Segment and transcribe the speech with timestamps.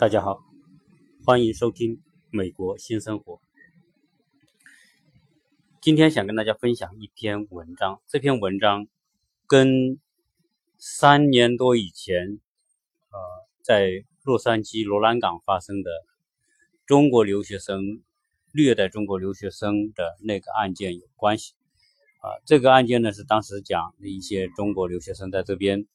[0.00, 0.44] 大家好，
[1.26, 1.96] 欢迎收听
[2.30, 3.34] 《美国新生活》。
[5.80, 8.86] 今天想跟大家分享一篇文章，这篇文章
[9.48, 9.98] 跟
[10.76, 12.38] 三年多以前，
[13.10, 13.18] 呃，
[13.60, 15.90] 在洛杉矶罗兰港发生的
[16.86, 18.00] 中国留学生
[18.52, 21.54] 虐待中国留学生的那个案件有关系。
[22.20, 25.88] 啊，这个案件呢是当时讲的一些中国留学生在这边。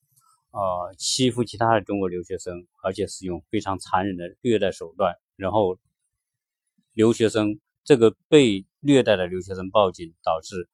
[0.54, 5.80] 呃，欺负其他的中国留学生，而且使用非常残忍的虐待手段，然后
[6.94, 10.70] 留学生这个被虐待的留学生报警，导致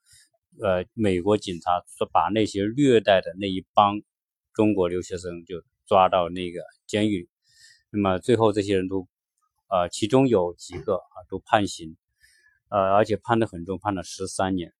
[0.62, 4.02] 呃美国警察说把那些虐待的那一帮
[4.54, 7.30] 中国留学生就抓到那个监狱，
[7.90, 9.08] 那么最后这些人都
[9.70, 11.96] 呃其中有几个啊都判刑，
[12.68, 14.74] 呃而且判得很重，判了十三年。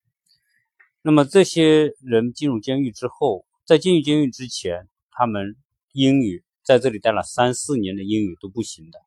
[1.02, 3.46] 那么这些人进入监狱之后。
[3.66, 5.58] 在进入监狱之前，他们
[5.92, 9.02] 英语在这里待了三四年的英语都不行的，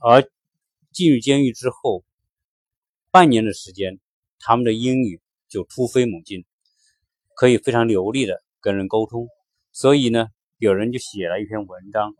[0.00, 0.28] 而
[0.90, 2.02] 进入监狱之后，
[3.12, 4.00] 半年的时间，
[4.40, 6.44] 他们的英语就突飞猛进，
[7.36, 9.28] 可以非常流利的跟人沟通。
[9.70, 12.16] 所以呢，有人就写了一篇文章，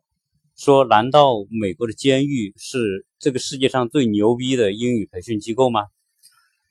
[0.55, 5.89] 说：难道美国的监狱是这个世界上最牛逼的英语培训机构吗？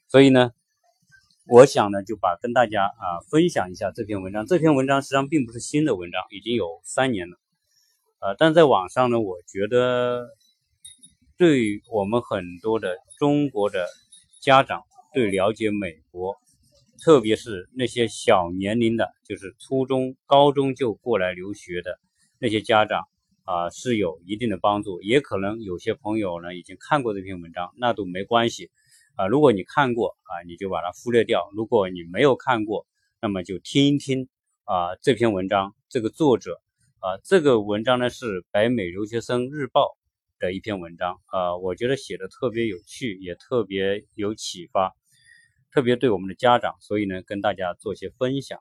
[0.07, 0.53] 所以呢。
[1.49, 4.45] 我想呢，就把跟大家啊分享一下这篇文章。
[4.45, 7.37] 这篇文章实际上并不是新的文章，已经有三年了。
[8.19, 10.27] 呃，但在网上呢，我觉得
[11.37, 13.87] 对我们很多的中国的
[14.41, 16.35] 家长，对了解美国，
[17.01, 21.97] 特别是那些小年龄的，就是初中、高中就过来留学的
[22.39, 23.03] 那些家长
[23.45, 25.01] 啊，是有一定的帮助。
[25.01, 28.69] 也可能有些朋友呢已经看过这篇文章，那都没关系。
[29.17, 32.85] 啊，如果你看过啊，你就把它忽略掉；如果你没有看过，
[33.19, 34.29] 那么就听一听
[34.63, 35.73] 啊这篇文章。
[35.89, 36.61] 这个作者
[36.99, 39.97] 啊，这个文章呢是《北美留学生日报》
[40.39, 44.93] 的一篇文章啊，我觉得写的特别有趣，也特别有启发，
[45.71, 48.59] 特别对我们的家长，所以呢跟大家做些分享。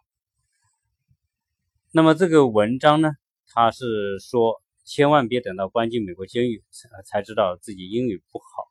[1.93, 3.11] 那么这个文章呢，
[3.49, 6.63] 他是说千万别等到关进美国监狱
[7.05, 8.66] 才知道自己英语不好。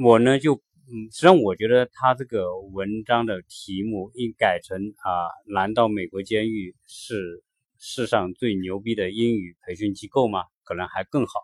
[0.00, 7.42] 我呢就嗯，实际上我觉得他这个文章的题目应改成啊，难道美国监狱是
[7.78, 10.44] 世上最牛逼的英语培训机构吗？
[10.64, 11.40] 可能还更好。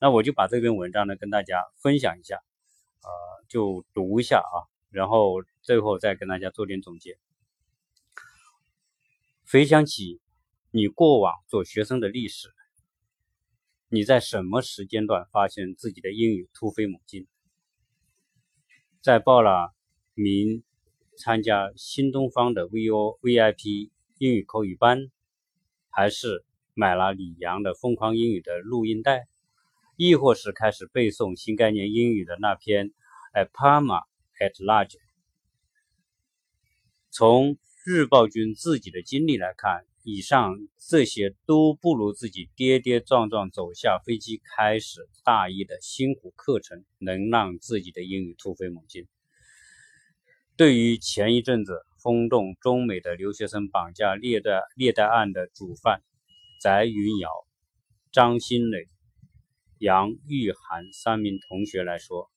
[0.00, 2.36] 那我就把这篇文章呢跟大家分享一下，
[3.02, 3.08] 呃，
[3.48, 7.16] 就读一下啊，然后最后再跟大家做点总结。
[9.50, 10.20] 回想起
[10.72, 12.48] 你过往做学生的历史，
[13.88, 17.26] 你在什么时间段发现自己的英语突飞猛进？
[19.04, 19.74] 在报了
[20.14, 20.62] 名
[21.18, 25.10] 参加新东方的 VO VIP 英语口语班，
[25.90, 26.42] 还是
[26.72, 29.26] 买了李阳的疯狂英语的录音带，
[29.98, 32.88] 亦或是开始背诵新概念英语的那篇
[33.34, 34.04] 《A Parma
[34.40, 34.92] at Large》。
[37.10, 39.84] 从日报君自己的经历来看。
[40.06, 49.08] 以上这些都不如自己跌跌撞撞走下飞机开始大一的辛苦课程能让自己的英语突飞猛进。
[50.58, 56.02] 对于前一阵子轰动中美的留学生绑架虐待虐待案的主犯
[56.60, 57.30] 翟云瑶、
[58.12, 58.86] 张新磊、
[59.78, 62.30] 杨玉涵三名同学来说，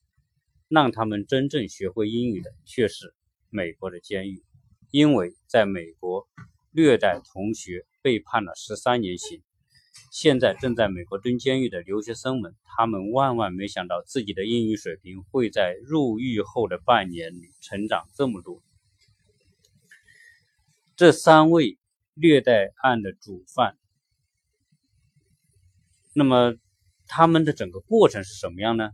[0.69, 3.13] 让他们真正学会英语的却是
[3.50, 4.41] 美国的监狱，
[4.89, 6.29] 因为在美国。
[6.77, 9.41] 虐待同学被判了十三年刑，
[10.11, 18.61] 现在正在美国蹲监狱的留学生们，他们万万没想到自己的英语水平会在入狱后的半年里成长这么多。
[20.95, 21.79] 这三位
[22.13, 23.75] 虐待案的主犯，
[26.13, 26.53] 那么
[27.07, 28.91] 他们的整个过程是什么样呢？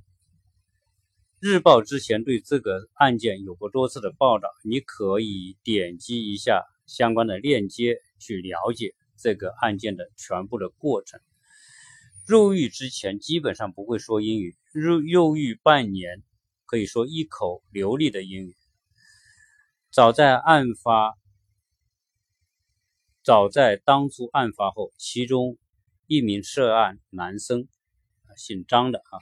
[1.42, 6.64] 日报之前对这个案件有过多次的报道，你可以点击一下。
[6.86, 11.20] 相关的链接去了解这个案件的全部的过程。
[12.26, 16.24] 入狱之前基本上不会说英语，入入狱半年
[16.66, 18.56] 可以说一口流利的英语。
[19.92, 21.18] 早在案发，
[23.24, 25.58] 早在当初案发后，其中
[26.08, 27.68] 一名涉案男生，
[28.38, 29.20] 姓张的啊，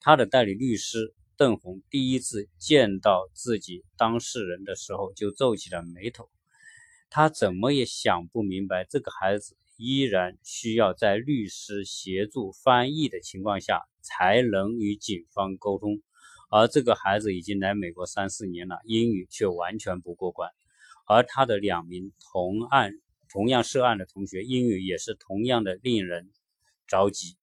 [0.00, 6.28] 他的代理律师邓红第一次见到自己当事人的时候就皱起了眉头。
[7.14, 16.00] 他怎么也想不明白，这个孩子依然需要在律师协助翻译的情况下才能与警方沟通，
[16.50, 20.50] 而这个孩子已经来美国三四年了，英语却完全不过关。
[21.06, 22.94] 而他的两名同案
[23.28, 26.30] 同样涉案的同学英语也是同样的令人
[26.86, 27.36] 着急，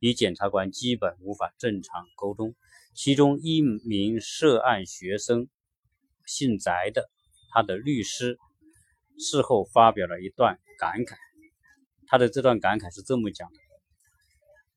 [0.00, 2.56] 与检察官基本无法正常沟通。
[2.92, 5.46] 其中一名涉案学生
[6.26, 7.08] 姓翟的，
[7.52, 8.36] 他的律师
[9.18, 11.16] 事后发表了一段感慨，
[12.06, 13.58] 他的这段感慨是这么讲的：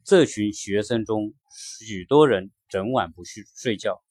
[0.03, 1.33] 这群学生中，
[1.77, 4.03] 许多人整晚不睡睡觉，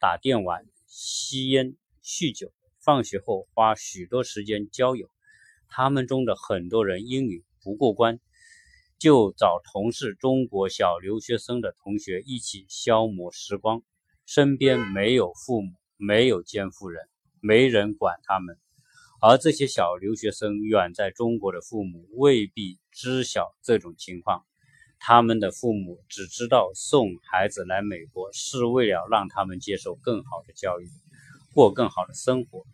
[0.00, 2.52] 打电玩、吸烟、酗酒。
[2.82, 5.10] 放学后花许多时间交友，
[5.68, 8.18] 他们中的很多人英语不过关，
[8.98, 13.82] 就找同是中国小留学生的同学一起消磨时光。
[14.24, 17.06] 身边没有父母，没有监护人，
[17.40, 18.56] 没人管他们。
[19.22, 24.46] 而这些小留学生远在中国的父母未必知晓这种情况，
[24.98, 30.88] 他们的父母只知道送孩子来美国是为了让他们接受更好的教育。
[31.52, 32.64] 过更好的生活。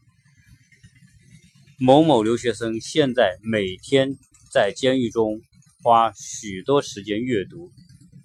[1.81, 4.17] 某某留学生现在每天
[4.53, 5.41] 在监狱中
[5.83, 7.73] 花许多时间阅读、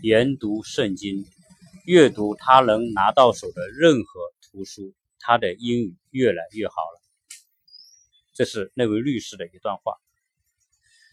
[0.04, 1.26] 研读圣经，
[1.86, 7.01] 阅读他能拿到手的任何图书，他的英语越来越好了。
[8.42, 10.00] 这是那位律师的一段话。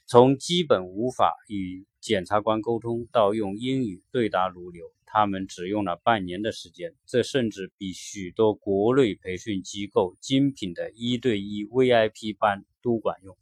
[0.07, 4.91] 从基本无法与检察官沟通到用英语对答如流。
[5.05, 13.37] 他们只用了半年的时间，这甚至比许多国内培训机构精品的一对一 VIP 班都管用。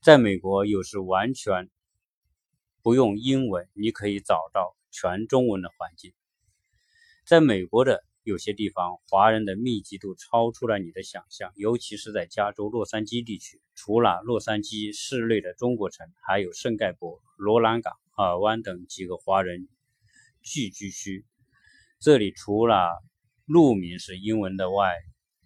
[0.00, 1.68] 在美国，有时完全
[2.80, 6.14] 不用英文，你可以找到全中文的环境。
[7.26, 13.60] 在美国的有些地方，华人的密集度超出了你的想象，尤其是在加州洛杉矶地区。
[13.74, 17.94] 除了洛杉矶市内的中国城，还有圣盖博、罗兰港。
[18.16, 19.66] 尔湾等几个华人
[20.42, 21.24] 聚居区，
[21.98, 23.02] 这里除了
[23.46, 24.92] 路名是英文的外，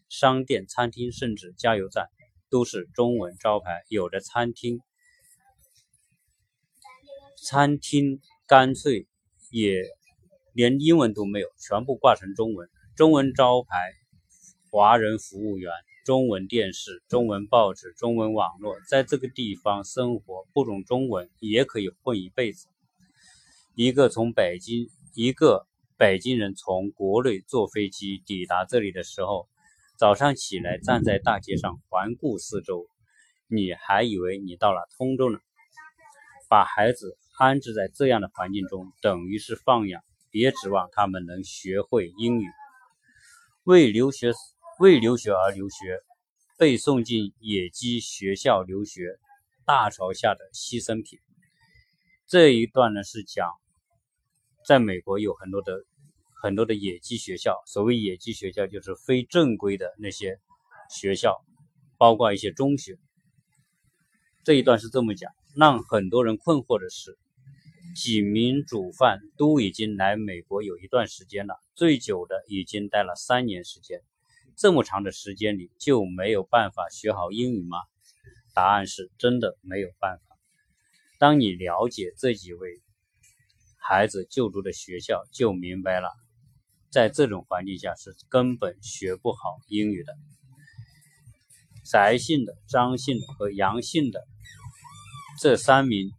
[0.08, 2.08] 商店、餐厅甚至加油站
[2.50, 3.84] 都是中文招牌。
[3.88, 4.80] 有的餐厅，
[7.40, 9.06] 餐厅干脆
[9.52, 9.84] 也
[10.54, 12.70] 连英文都没有，全部挂成中文。
[12.96, 13.92] 中文招牌，
[14.70, 15.70] 华人服务员。
[16.04, 22.68] 中文电视、中文报纸、中文网络，在这个地方生活不懂中文也可以混一辈子。
[23.74, 25.66] 一个从北京，一个
[25.96, 29.48] 北京人从国内坐飞机抵达这里的时候，
[29.96, 32.86] 早上起来站在大街上环顾四周，
[33.48, 35.38] 你还以为你到了通州呢。
[36.50, 40.02] 把孩子安置在这样的环境中，等于是放养，
[40.34, 42.46] 别指望他们能学会英语。
[43.62, 44.32] 为留学。
[44.80, 46.00] 为留学而留学，
[46.58, 49.20] 被送进野鸡学校留学，
[49.64, 51.20] 大潮下的牺牲品。
[52.26, 53.48] 这一段呢是讲，
[54.66, 55.84] 在美国有很多的
[56.42, 57.62] 很多的野鸡学校。
[57.68, 60.40] 所谓野鸡学校，就是非正规的那些
[60.90, 61.44] 学校，
[61.96, 62.98] 包括一些中学。
[64.42, 67.16] 这一段是这么讲，让很多人困惑的是，
[67.94, 74.02] 几名主犯都已经来美国有一段时间了，最久的已经待了三年时间。
[74.56, 77.78] 这么长的时间里就没有办法学好英语吗？
[78.52, 80.36] 答案是真的没有办法。
[81.18, 82.82] 当你了解这几位
[83.78, 86.08] 孩子就读的学校，就明白了，
[86.90, 90.14] 在这种环境下是根本学不好英语的。
[91.84, 94.24] 翟姓的、张姓的和杨姓的
[95.40, 96.10] 这三名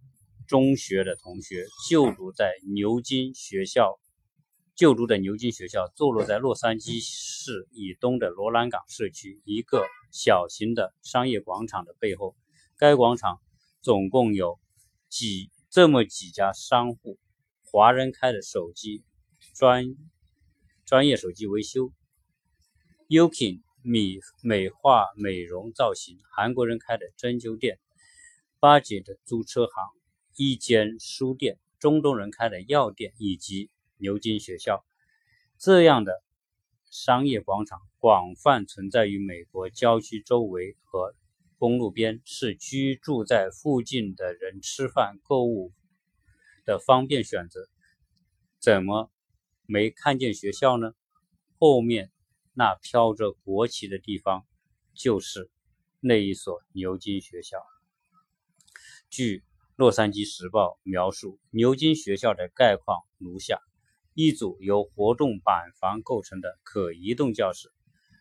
[0.47, 3.99] 中学的同学就读在牛津学校。
[4.75, 12.35] 就读的牛津学校坐落在洛杉矶市以东的罗兰港社区一个小型的商业广场的背后。
[12.75, 13.39] 该广场
[13.81, 14.59] 总共有
[15.07, 17.17] 几这么几家商户：
[17.63, 19.05] 华人开的手机
[19.53, 19.95] 专
[20.85, 21.93] 专业手机维修
[23.07, 27.79] ，Ukin 米美化美容造型；韩国人开的针灸店，
[28.59, 29.85] 八姐的租车行，
[30.35, 33.69] 一间书店，中东人开的药店，以及。
[33.97, 34.85] 牛津学校
[35.57, 36.21] 这样的
[36.91, 41.15] 商业广场广泛存在于美国郊区周围和
[41.57, 45.71] 公路边，是居住在附近的人吃饭、购物
[46.65, 47.69] 的方便选择。
[48.59, 49.09] 怎么
[49.65, 50.91] 没看见学校呢？
[51.57, 52.11] 后面
[52.53, 54.45] 那飘着国旗的地方
[54.93, 55.49] 就是
[56.01, 57.65] 那一所牛津学校。
[59.09, 59.37] 据
[59.77, 63.59] 《洛杉矶时报》描述，牛津学校的概况如下。
[64.13, 67.69] 一组由活动板房构成的可移动教室，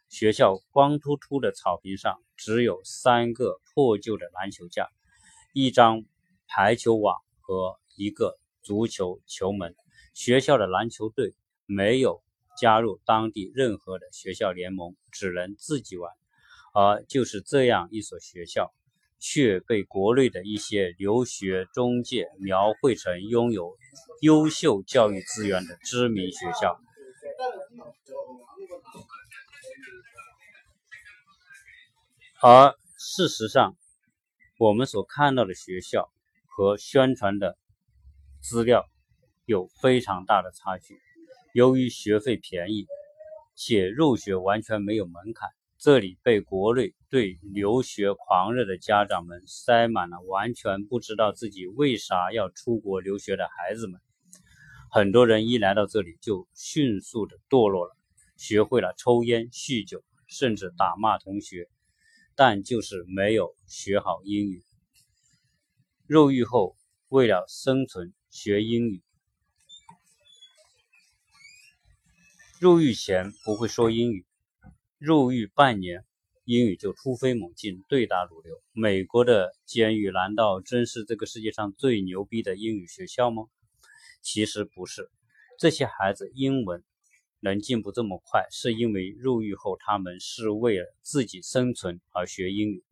[0.09, 4.89] 学校光秃秃的草坪上只有三个破旧的篮球架、
[5.53, 6.03] 一张
[6.49, 9.77] 排球网和一个足球球门。
[10.13, 12.25] 学校的篮球队没有
[12.59, 16.11] 加入当地任何的学校联盟，只能自己玩。
[16.75, 18.75] 而就是这样一所学校，
[19.27, 23.75] 却被国内的一些留学中介描绘成拥有
[24.21, 26.79] 优秀教育资源的知名学校。
[32.43, 33.75] 而事实上，
[34.59, 36.13] 我们所看到的学校
[36.47, 37.57] 和宣传的
[38.43, 38.85] 资料
[39.47, 41.01] 有非常大的差距。
[41.55, 42.87] 由于学费便宜，
[43.57, 54.01] 且入学完全没有门槛，这里被国内对留学狂热的家长们塞满了完全不知道自己为啥要出国留学的孩子们。
[54.91, 57.97] 很多人一来到这里就迅速的堕落了，
[58.37, 61.69] 学会了抽烟、酗酒，甚至打骂同学。
[62.35, 64.65] 但就是没有学好英语。
[66.09, 66.77] 入狱后，
[67.09, 69.05] 为了生存学英语。
[72.59, 74.27] 入狱前不会说英语，
[74.99, 76.05] 入狱半年，
[76.45, 78.63] 英语就突飞猛进，对答如流。
[78.73, 83.45] 美国的监狱难道真是这个世界上最牛逼的英语学校吗？
[84.23, 85.11] 其实不是，
[85.59, 86.83] 这些孩子英文。
[87.41, 92.83] 能进步这么快，是因为入狱后他们是为了自己生存而学英语。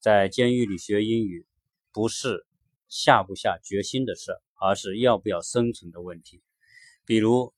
[0.00, 1.46] 在监狱里学英语，
[1.92, 2.44] 不是
[2.88, 6.42] 下不下决心的事，而是要不要生存的问题。
[7.06, 7.54] 比如，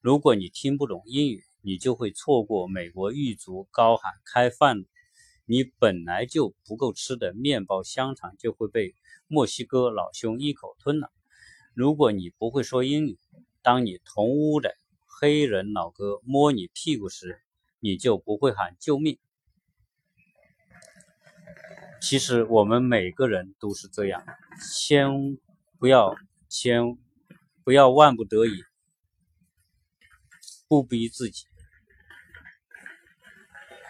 [0.00, 4.84] 如果你听不懂英语，你就会错过美国狱卒高喊开饭；
[5.46, 8.94] 你本来就不够吃的面包香肠就会被
[9.26, 11.10] 墨西哥老兄一口吞了。
[11.74, 13.18] 如果你不会说英语，
[13.62, 14.76] 当你同屋的。
[15.16, 17.40] 黑人老哥摸你屁股时，
[17.78, 19.16] 你就不会喊救命。
[22.02, 24.26] 其实我们每个人都是这样，
[24.60, 25.38] 千
[25.78, 26.16] 不要
[26.48, 26.98] 千
[27.62, 28.64] 不要万不得已
[30.68, 31.44] 不逼自己，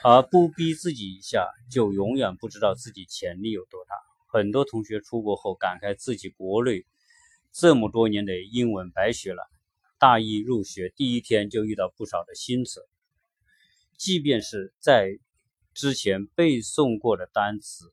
[0.07, 3.95] 而不逼自己一下，就永远不知道自己潜力有多大。
[4.27, 6.85] 很多同学出国后感慨自己国内
[7.53, 9.43] 这么多年的英文白学了。
[9.99, 12.87] 大一入学第一天就遇到不少的新词，
[13.97, 15.19] 即便是在
[15.73, 17.91] 之前背诵过的单词，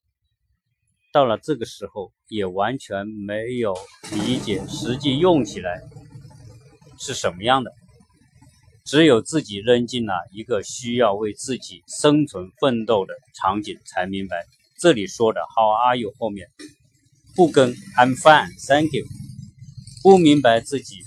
[1.13, 3.73] 到了这个时候也完全没有
[4.11, 5.81] 理解实际用起来
[6.99, 7.71] 是什么样的。
[8.91, 14.45] 只有自己扔进了一个需要为自己生存奋斗的场景，才明白
[14.81, 16.50] 这里说的 “How are you” 后面
[17.33, 19.05] 不跟 “I'm fine, thank you”，
[20.03, 20.98] 不明白自己。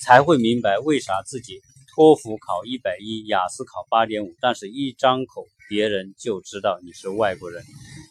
[0.00, 1.60] 才会明白为啥自己
[1.94, 7.62] 托福考一百一，雅思考八点五，但是一张口别人就知道你是外国人。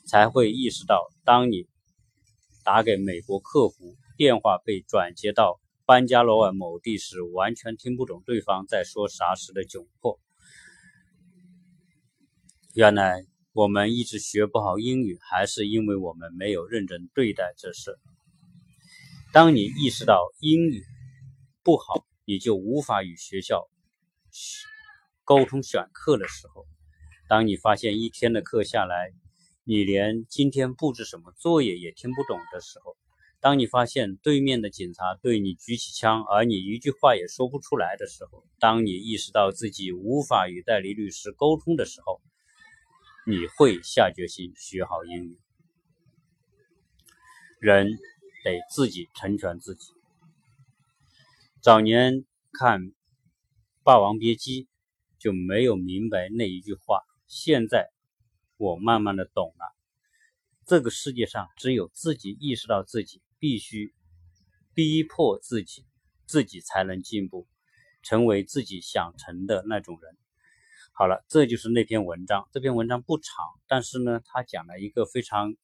[0.06, 1.66] 才会意识到，当你
[2.64, 10.20] 打给美国客服，电话被转接到班加罗尔某地时，完全听不懂对方在说啥时的窘迫。
[12.74, 17.98] 原来我们一直学不好英语，还是因为我们没有认真对待这事。
[19.32, 20.84] 当你意识到英语，
[21.64, 23.70] 不好，你就无法与学校
[25.24, 26.68] 沟通选课的时候。
[27.30, 29.14] 当你发现一天的课下来，
[29.64, 32.97] 你连今天布置什么作业也听不懂的时候；
[33.40, 42.20] 当你发现对面的警察对你举起枪，而你一句话也说不出来的时候；当你意识到自己无法与代理律师沟通的时候，
[43.28, 45.40] 你会下决心学好英语。
[47.60, 47.88] 人
[48.44, 49.94] 得自己成全自己。
[51.62, 52.82] 早年看
[53.84, 54.64] 《霸王别姬》
[55.20, 57.92] 就没有明白那一句话，现在
[58.58, 59.76] 我慢慢的懂了。
[60.66, 63.94] 这个世界上只有自己意识到自己必须
[64.74, 65.86] 逼迫自己，
[66.26, 67.48] 自己才能进步，
[68.04, 70.18] 成为自己想成的那种人。
[70.94, 72.48] 好了，这就是那篇文章。
[72.52, 75.56] 这篇文章不长，但是呢，他讲了一个非常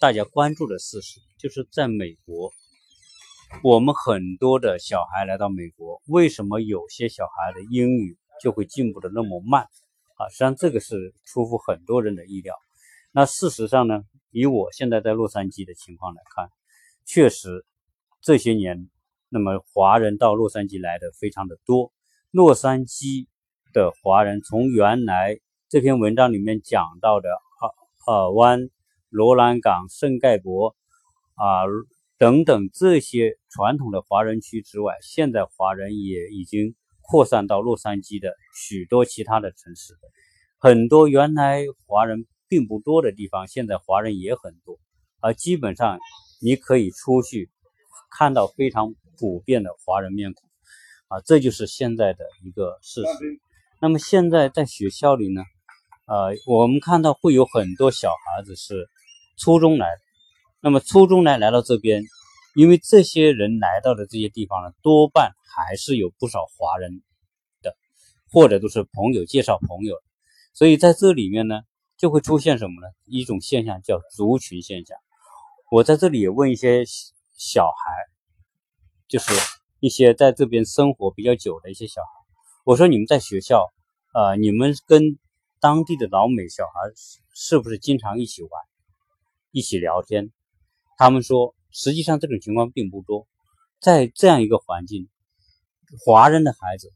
[0.00, 2.50] 大家关注的事实，就是在美国。
[3.62, 9.62] 我们很多的小孩来到美国，为什么有些小孩的英语就会进步的那么慢？
[10.16, 12.54] 啊，实际上这个是出乎很多人的意料。
[13.12, 16.48] 那事实上呢，以我现在在洛杉矶的情况来看，
[17.04, 17.64] 确实
[18.20, 18.88] 这些年，
[19.28, 21.92] 那么华人到洛杉矶来的非常的多。
[22.30, 23.26] 洛杉矶
[23.72, 28.70] 的华人从原来这篇文章里面讲到的尔尔湾、
[29.08, 30.74] 罗兰港、圣盖博
[31.34, 31.64] 啊。
[32.20, 39.94] 等等这些传统的华人区之外，现在华人也已经扩散到洛杉矶的许多其他的城市。
[40.58, 44.78] 很多原来华人并不多的地方，现在华人也很多。
[45.20, 45.98] 而基本上
[46.42, 47.48] 你可以出去
[48.10, 50.48] 看到非常普遍的华人面孔
[51.08, 53.40] 啊，这就是现在的一个事实。
[53.80, 55.42] 那么现在在学校里呢，
[56.06, 58.88] 呃，我们看到会有很多小孩子是
[59.38, 60.00] 初中来的，
[60.60, 62.02] 那么初中来来到这边，
[62.54, 67.02] 因为这些人来到的这些地方呢，多半还是有不少华人
[67.62, 67.76] 的，
[68.32, 69.96] 或者都是朋友介绍朋友，
[70.52, 71.60] 所以在这里面呢，
[72.00, 72.86] 就会出现什么呢？
[73.04, 74.96] 一种现象叫族群现象。
[75.70, 76.82] 我在这里也问一些
[77.36, 77.72] 小孩，
[79.06, 79.34] 就是
[79.80, 82.08] 一些在这边生活比较久的一些小孩，
[82.64, 83.70] 我说你们在学校，
[84.14, 85.18] 呃，你们跟
[85.60, 86.72] 当地的老美小孩
[87.34, 88.50] 是不是经常一起玩，
[89.50, 90.32] 一起聊天？
[90.96, 93.28] 他们说，实际上这种情况并不多。
[93.78, 95.10] 在这样一个环境，
[96.06, 96.90] 华人的孩子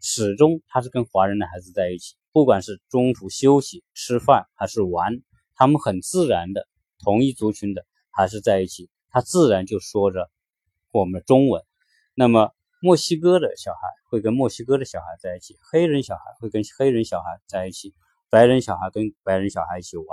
[0.00, 5.20] 始终他是跟华人的孩子在一起，不管是中途休息、吃饭还是玩，
[5.54, 6.66] 他们很自然的
[6.98, 7.84] 同一族群的。
[8.12, 10.30] 还是在一起，他自然就说着
[10.92, 11.62] 我们的中文。
[12.14, 12.52] 那么
[12.82, 13.80] 墨西哥的小孩
[14.10, 17.94] 会跟墨西哥的小孩在一起，黑人小孩会跟黑人小孩在一起，
[18.28, 20.06] 白人小孩跟白人小孩一起玩。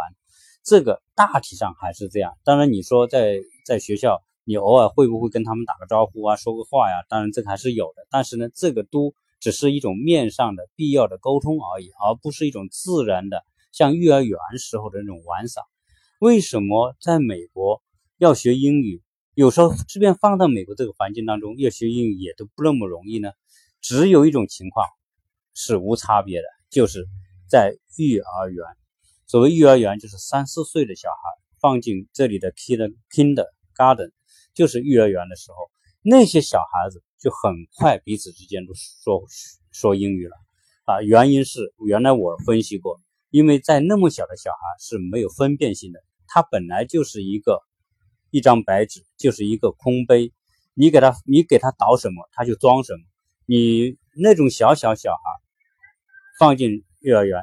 [0.64, 2.38] 这个大体上还是这样。
[2.46, 6.96] 当然，你说在在学校，你偶尔会不会跟他们打个招呼啊，说个话呀？
[7.10, 8.06] 当然，这个还是有的。
[8.12, 15.64] 但是呢，这个都只是一种面上的必要的沟通而已，而不是一种自然的像幼儿园时候的那种玩耍。
[16.20, 17.82] 为什么在美国？
[18.18, 19.04] 要学英语，
[19.36, 23.32] 有时候即便放到美国这个环境当中，要学英语也都不那么容易呢。
[23.80, 24.88] 只有一种情况
[25.54, 27.06] 是无差别的，就是
[27.48, 28.66] 在幼儿园。
[29.28, 31.16] 所谓幼儿园，就是三四岁的小孩
[31.62, 34.10] 放进这里的 Kinder Kindergarten，
[34.56, 35.58] 就是幼儿园的时候，
[36.10, 39.24] 那些小孩子就很快彼此之间都说
[39.72, 40.36] 说英语了
[40.86, 41.02] 啊。
[41.02, 47.62] 原因是原来我分析过，因为在那么小的小孩是没有分辨性的，他本来就是一个。
[48.30, 50.34] 一张白纸就是一个空杯，
[50.74, 53.00] 你给他，你给他倒什么，他就装什么。
[53.46, 55.22] 你那种小小小孩
[56.38, 57.42] 放进幼儿园，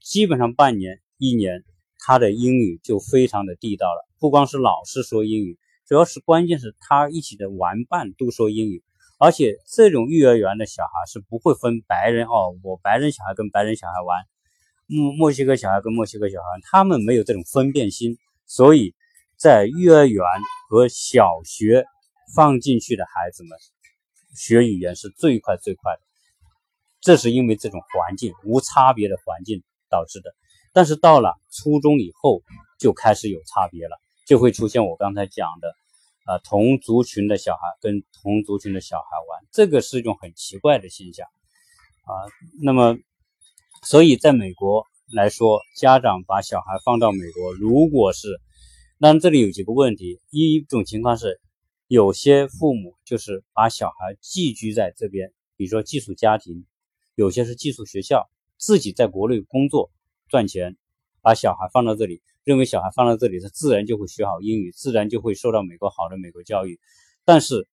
[0.00, 1.64] 基本上半年、一年，
[1.98, 4.08] 他的英语就非常的地道了。
[4.20, 8.82] 不光是老师说英语，主要是关键是他一起的玩伴都说英语。
[9.18, 14.24] 而且这种幼儿园的小孩是不会分白人哦，我白人小孩跟白人小孩玩，
[14.86, 18.16] 墨墨西哥小孩跟墨西哥小孩，他们没有这种分辨心，
[18.46, 18.94] 所以。
[19.38, 20.24] 在幼儿园
[20.68, 21.84] 和小学
[22.36, 23.58] 放进去的孩子们
[24.36, 26.00] 学语言是最快最快的，
[27.00, 30.32] 这是因为这种环境无差别的环境导致的。
[30.72, 32.44] 但是到了初中以后
[32.78, 33.98] 就开始有差别了，
[34.32, 35.74] 就会出现我刚才讲的，
[36.24, 41.26] 啊，同族群的小孩跟同族群的小孩玩，这个是一种很奇怪的现象
[42.06, 42.10] 啊。
[42.62, 42.96] 那么，
[43.82, 48.40] 所以在美国来说，家长把小孩放到美国，如果是
[48.96, 51.38] 那这里有几个问题，一种情况是，
[51.86, 56.64] 有些父母就是把小孩寄居在这边，比如说寄宿家庭，
[57.16, 59.90] 有些是寄宿学校，自己在国内工作
[60.30, 60.78] 赚钱，
[61.20, 66.80] 把小孩放到这里，认为小孩放到这里，他自然就会学好英语，自然就会受到美国好的美国教育。
[67.24, 67.68] 但是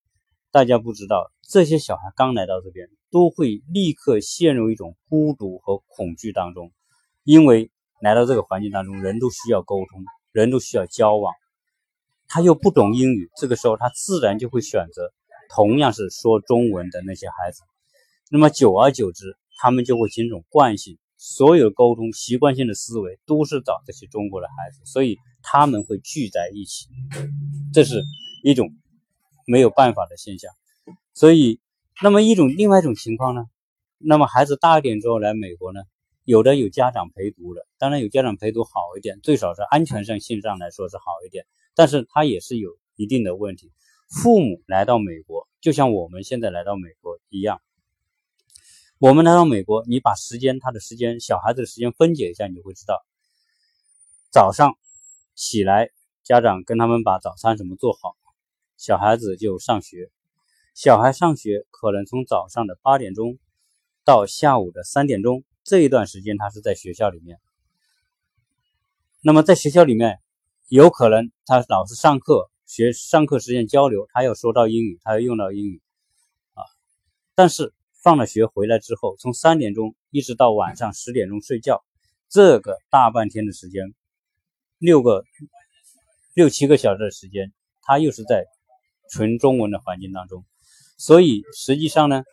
[0.51, 6.71] 大家不知道，这些小孩刚来到这边，都会立刻陷入一种孤独和恐惧当中，
[7.23, 10.03] 因为来到这个环境当中，人都需要沟通。
[10.32, 11.34] 人都需要交往，
[12.27, 15.12] 他又不懂英语，这个时候他自然就会选择
[15.49, 17.63] 同样是说中文的那些孩子。
[18.29, 26.88] 那么久而久之，他们就会形成惯性，所有沟通习惯性的思维都是找这些中国的孩子，所以他们会聚在一起，
[27.73, 28.01] 这是
[28.41, 28.69] 一种
[29.45, 30.49] 没有办法的现象。
[31.13, 31.60] 所以，
[32.01, 33.43] 那么一种另外一种情况呢？
[33.97, 35.82] 那么孩子大一点之后来美国呢？
[36.23, 43.73] 有的有家长陪读的，当然有家长陪读好一点，最少是安全上性上来说是好一点，但是他也是有一定的问题。
[44.08, 47.62] 父母来到美国，就像我们现在来到美国一样，
[49.01, 53.01] 我们来到美国，你把时间他的时间，小孩子的时间分解一下，你就会知道，
[54.29, 54.77] 早上
[55.35, 55.89] 起来，
[56.21, 58.13] 家长跟他们把早餐什么做好，
[58.75, 60.12] 小孩子就上学，
[60.75, 63.39] 小孩上学可能从早上的八点钟
[64.03, 65.45] 到下午的三点钟。
[65.63, 67.39] 这一段时间他是在学校里面，
[69.21, 70.19] 那么在学校里面，
[70.67, 75.81] 有可能他老师上课学上课时间交流，他要说到英语，他要用到英语
[76.53, 76.63] 啊。
[77.33, 81.83] 但是放了学回来之后，从三点钟一直到晚上十点钟睡觉，
[82.29, 83.93] 这个大半天的时间，
[84.77, 85.23] 六个
[86.33, 88.45] 六七个小时的时间，他又是在
[89.09, 90.45] 纯中文的环境当中，
[90.97, 92.23] 所以实际上呢。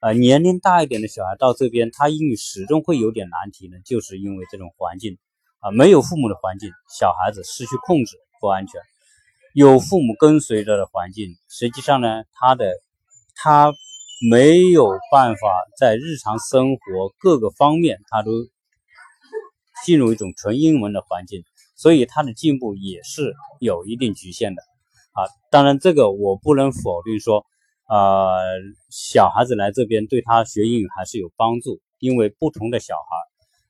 [0.00, 5.16] 啊，年龄大一点的小孩到这边，他英语始终会有点难题呢，就是因为这种环境
[5.60, 8.78] 啊，没有父母的环境，小孩子失去控制，不安全；
[9.54, 12.70] 有父母跟随着的环境，实际上呢，他的
[13.34, 13.72] 他
[14.22, 18.30] 没有办法在日常生活各个方面，他都
[19.84, 21.42] 进入一种纯英文的环境，
[21.74, 24.62] 所以他的进步也是有一定局限的
[25.12, 25.26] 啊。
[25.50, 27.44] 当然，这个我不能否定说，
[27.88, 28.40] 呃，
[28.88, 33.16] 小孩子来这边对他学英语还是有帮助，因为不同的小孩，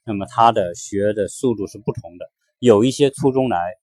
[0.04, 2.30] 那么他的学的速度是不同的。
[2.59, 3.74] 有一些初中来，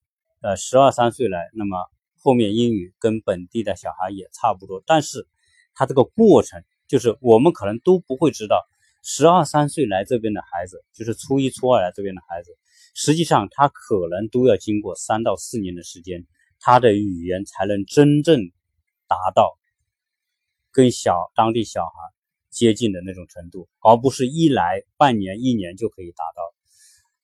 [0.41, 1.75] 呃，十二三岁来，那么
[2.21, 5.27] 后面英语跟本地的小孩也差不多，但是。
[5.73, 8.61] 他这个过程，就是我们可能都不会知道，
[9.03, 12.57] 十二三岁来这边的孩子，就是初一、初二来这边的孩子，
[12.93, 16.25] 实际上他可能都要经过三到四年的时间，
[16.59, 18.51] 他的语言才能真正
[19.07, 19.57] 达到
[20.71, 21.91] 跟小当地小孩
[22.49, 26.41] 接近的那种程度，而不是一来半年、一年就可以达到。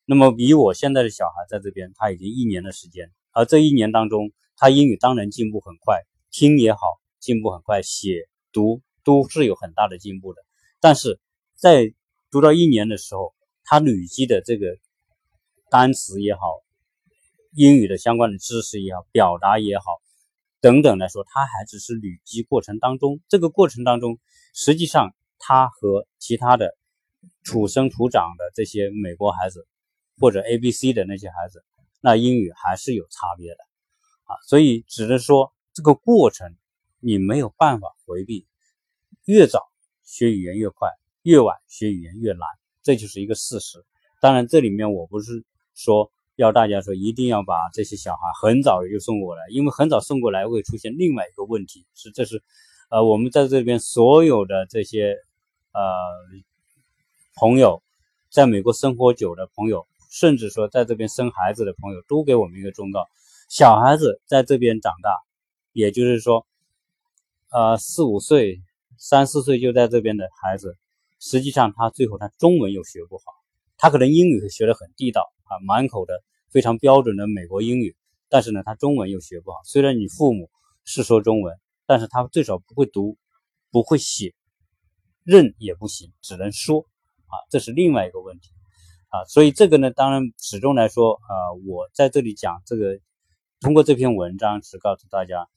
[0.05, 6.79] 那么，比我现在的小孩在这边，他已经一年的时间，而这一年当中，他英语当然进步很快，听也好，
[7.19, 8.29] 进步很快，写。
[8.51, 10.41] 读都是有很大的进步的，
[10.79, 11.19] 但是
[11.55, 11.93] 在
[12.31, 13.33] 读到一年的时候，
[13.63, 14.77] 他累积的这个
[15.69, 16.41] 单词也好，
[17.53, 19.85] 英语的相关的知识也好，表达也好
[20.59, 23.19] 等等来说，他还只是累积过程当中。
[23.27, 24.19] 这个过程当中，
[24.53, 26.75] 实际上他和其他的
[27.45, 29.67] 土生土长的这些美国孩子
[30.19, 31.63] 或者 A B C 的那些孩子，
[32.01, 33.57] 那英语还是有差别的
[34.23, 34.35] 啊。
[34.47, 36.55] 所以只能说这个过程。
[36.99, 38.47] 你没有办法回避，
[39.25, 39.67] 越早
[40.03, 40.89] 学语言越快，
[41.21, 42.41] 越晚学语言越难，
[42.81, 43.85] 这就是一个事实。
[44.19, 52.41] 当然，这里面我不是说要大家说一定要把这些小孩很早就送过来，因为很早送过来会出现另外一个问题，是这是
[52.89, 55.15] 呃我们在这边所有的这些
[55.73, 55.81] 呃
[57.35, 57.83] 朋友，
[58.31, 63.05] 在美国生活久的朋友，甚至说在这边生孩子的朋友，都给我们一个忠告：
[63.49, 65.11] 小孩子在这边长大，
[65.73, 66.47] 也就是说。
[67.49, 68.61] 呃，四五岁、
[68.97, 70.75] 三四岁就在这边的孩子，
[71.17, 73.23] 实际上他最后他中文又学不好，
[73.77, 77.95] 他可能英语学得很地道啊，满口的非常标准的美国英语，
[78.27, 79.59] 但是呢，他中文又学不好。
[79.63, 80.49] 虽然你父母
[80.83, 83.17] 是说中文，但是他最少不会读，
[83.71, 84.33] 不会写，
[85.23, 86.81] 认也不行，只能说
[87.27, 88.49] 啊，这是另外一个问题
[89.07, 89.23] 啊。
[89.23, 92.99] 所以这个呢，当然始终来说，呃，我在这里讲这个，
[93.61, 95.47] 通过这篇文章是告诉大家。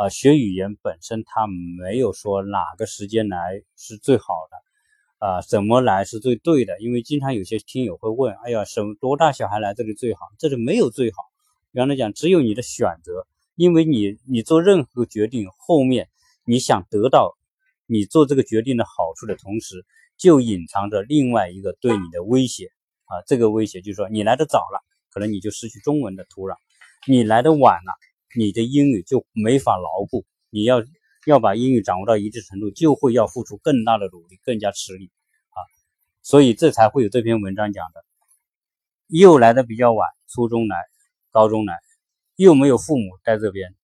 [0.00, 6.80] 啊，学语言本身它没有说哪个时间来是最好的，啊，怎么来是最对的？
[6.80, 10.20] 因为经常有些听友会问，哎呀，什么多大小孩来这里最好？
[10.38, 11.24] 这里没有最好，
[11.72, 16.08] 原来讲只有你的选择，因为你你做任何决定后面
[16.46, 17.36] 你想得到
[17.84, 19.84] 你做这个决定的好处的同时，
[20.16, 22.68] 就隐藏着另外一个对你的威胁
[23.04, 24.80] 啊，这个威胁就是说你来的早了，
[25.12, 26.54] 可能你就失去中文的土壤；
[27.06, 27.92] 你来的晚了。
[28.36, 30.84] 你的英语就没法牢固，你要
[31.26, 35.10] 要把英语掌握到一致程度，就会要付出更大的努力，更加吃力
[35.48, 35.58] 啊！
[36.22, 38.04] 所以这才会有这篇文章讲的，
[39.08, 40.76] 又来的比较晚，初中来，
[41.30, 41.80] 高中来，
[42.36, 43.74] 又没有父母在这边，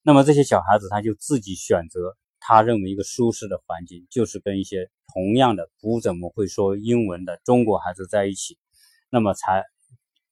[0.00, 8.56] 那么这些小孩子他就自己选择他认为一个舒适的环境，就是跟一些同样的不怎么会说英文的中国孩子在一起，
[9.10, 9.62] 那么才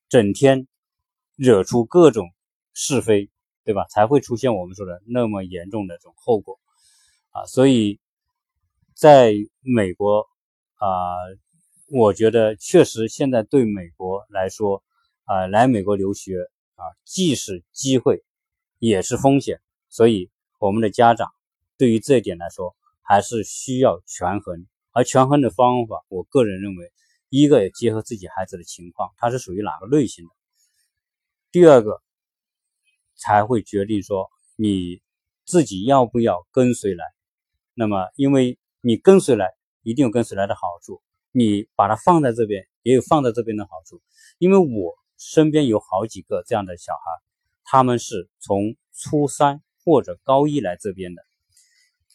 [0.08, 0.66] 整天
[1.36, 2.30] 惹出各种。
[2.82, 3.28] 是非，
[3.62, 3.86] 对吧？
[3.90, 6.58] 才会出现我们说的那么严重的这种后果
[7.30, 7.44] 啊！
[7.44, 8.00] 所以，
[8.94, 10.26] 在美国
[10.76, 10.88] 啊，
[11.92, 14.82] 我觉得确实现在对美国来说
[15.24, 16.38] 啊，来美国留学
[16.74, 18.24] 啊，既是机会，
[18.78, 19.60] 也是风险。
[19.90, 21.28] 所以，我们的家长
[21.76, 24.66] 对于这一点来说，还是需要权衡。
[24.92, 26.90] 而权衡的方法，我个人认为，
[27.28, 30.30] 一个也结合自己孩子的情况，他是属于哪个类型的；
[31.52, 32.00] 第二个。
[33.20, 35.00] 才会决定说你
[35.44, 37.04] 自己要不要跟随来。
[37.74, 39.46] 那么，因为你跟随来，
[39.82, 41.00] 一定有跟随来的好处。
[41.32, 44.02] 你把它放在这边，也有放在这边的好处。
[44.38, 47.22] 因为我身边有好几个这样的小孩，
[47.64, 51.22] 他们是从初三或者高一来这边的，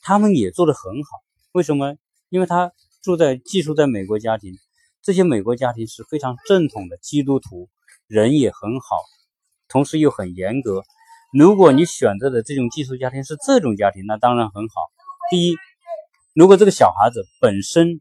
[0.01, 1.23] 他们也做得很好。
[1.53, 1.95] 为什么？
[2.29, 4.53] 因为他住在寄宿在美国家庭，
[5.01, 7.69] 这些美国家庭是非常正统的基督徒，
[8.07, 8.97] 人也很好，
[9.69, 10.83] 同时又很严格。
[11.37, 14.75] 如果你选择的这种寄宿家庭是这种家庭，那当然很好。
[15.29, 15.57] 第一，
[16.33, 17.99] 如果这个小孩子本身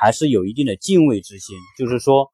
[0.00, 2.30] 还是有一定的敬畏之心，就是说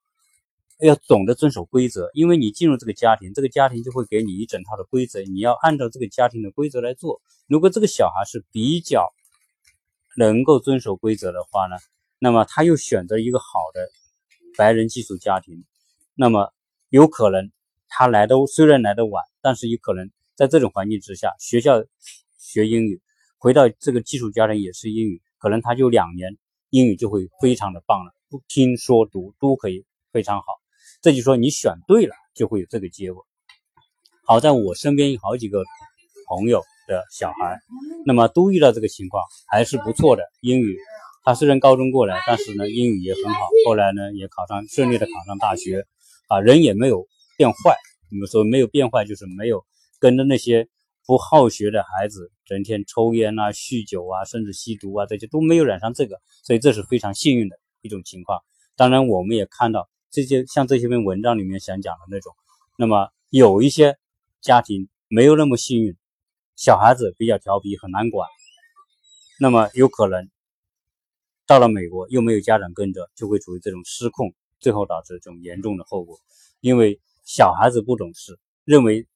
[0.81, 7.23] 要懂得遵守规则，因为你进入这个家庭，这个家庭就会给你一整套的规则，你要按照这个家庭的规则来做。
[7.49, 9.15] 如果这个小孩是比较
[10.15, 11.77] 能够遵守规则的话呢，
[12.19, 13.89] 那么他又选择一个好的
[14.59, 15.65] 白人寄宿家庭，
[16.15, 16.53] 那么
[16.91, 17.51] 有可能
[17.89, 20.11] 他来的虽然来的晚，但是有可能。
[20.37, 21.85] 在这种环境之下，学校
[22.39, 23.01] 学英语
[23.39, 26.37] 回到这个寄宿家庭也是英语，可能他就两年
[26.71, 30.47] 英语就会非常的棒了，不听说读都可以非常好。
[31.01, 33.27] 这就说你选对了，就会有这个结果。
[34.25, 35.63] 好在我身边有好几个
[36.29, 37.59] 朋友的小孩，
[38.07, 40.23] 那么都遇到这个情况，还是不错的。
[40.41, 40.79] 英语，
[41.23, 45.85] 他虽然高中过来，但是呢英语也很好，后来呢也考上顺利的考上大学，
[46.29, 47.77] 啊人也没有变坏。
[48.11, 49.65] 你们说没有变坏，就是没有
[49.99, 50.69] 跟着那些
[51.07, 58.41] 不好学的孩子，整天抽烟啊、酗酒啊，甚至吸毒啊，这些都没有染上这个，所以这是非常幸运的一种情况。
[58.77, 62.35] 当然，我们也看到这些像这些篇文章里面想讲的那种，
[62.79, 63.99] 那么有一些。
[64.45, 65.97] 家庭没有那么幸运，
[66.55, 68.29] 小孩子比较调皮，很难管。
[69.41, 70.29] 那么有可能
[71.47, 76.19] 到了美国又没有家长跟着，就会处于这种失控，最后导致这种严重的后果。
[76.61, 79.09] 因为小孩子不懂事，认为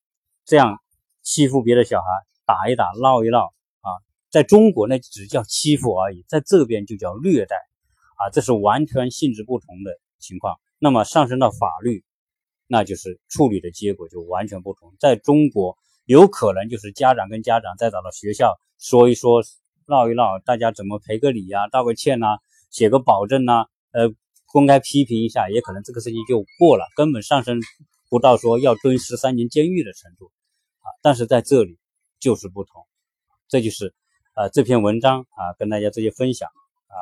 [0.48, 0.80] 这样
[1.22, 2.06] 欺负别的小孩，
[2.46, 3.88] 打一打，闹一闹啊，
[4.30, 7.54] 在中国那只叫欺负而已，在这边就叫虐待
[8.16, 10.56] 啊，这是完全性质不同的情况。
[10.78, 12.02] 那么上升到法律。
[12.70, 14.92] 那就是处理的结果就完全不同。
[15.00, 19.42] 在中国，有可能就是家长跟家长再找到学校说一说、
[19.86, 22.26] 闹一闹，大家怎么赔个礼呀、道个歉呐、
[22.70, 24.12] 写个保证呐，呃，
[24.52, 27.58] 公开批评一下，也可能这个事情就过了，根本上升
[28.10, 30.30] 不到说要蹲十三年监狱的程度
[31.02, 31.78] 但是在这里
[32.18, 32.86] 就是不同，
[33.48, 33.94] 这就是
[34.34, 36.48] 啊这篇文章啊跟大家这些分享
[36.86, 36.96] 啊，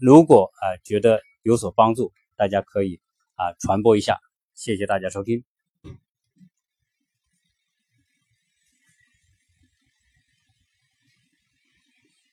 [0.00, 3.00] 如果啊觉得有所帮助，大家可以
[3.34, 4.20] 啊传播一下。
[4.54, 5.55] 谢谢大家收听。